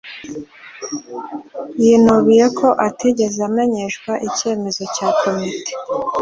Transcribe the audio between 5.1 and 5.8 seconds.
komite